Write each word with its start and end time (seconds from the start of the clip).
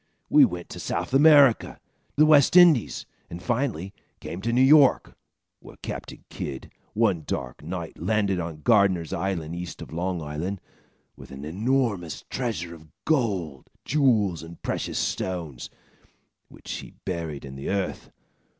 We 0.31 0.45
went 0.45 0.67
to 0.69 0.79
South 0.79 1.13
America, 1.13 1.77
the 2.15 2.25
West 2.25 2.55
Indies, 2.57 3.05
and 3.29 3.39
finally 3.39 3.93
came 4.19 4.41
to 4.41 4.51
New 4.51 4.63
York, 4.63 5.15
where 5.59 5.75
Captain 5.83 6.25
Kidd, 6.29 6.71
one 6.95 7.21
dark 7.27 7.61
night, 7.61 7.99
landed 7.99 8.39
on 8.39 8.63
Gardiner's 8.63 9.13
Island, 9.13 9.55
east 9.55 9.79
of 9.79 9.93
Long 9.93 10.19
Island, 10.19 10.59
with 11.15 11.29
an 11.29 11.45
enormous 11.45 12.25
treasure 12.31 12.73
of 12.73 12.87
gold, 13.05 13.69
jewels 13.85 14.41
and 14.41 14.59
precious 14.63 14.97
stones, 14.97 15.69
which 16.47 16.71
he 16.71 16.95
buried 17.05 17.45
in 17.45 17.53
the 17.53 17.69
earth. 17.69 18.09